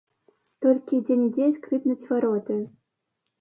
Толькі 0.65 1.01
дзе-нідзе 1.09 1.49
скрыпнуць 1.59 2.07
вароты. 2.13 2.59